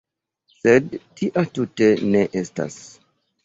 [0.53, 0.87] Sed
[1.21, 2.83] tia tute ne estas.